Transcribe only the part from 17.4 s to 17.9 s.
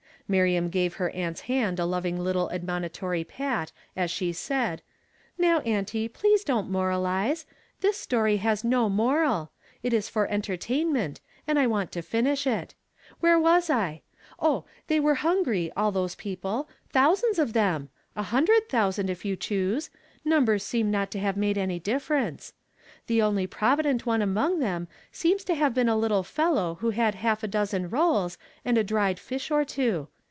tliorn;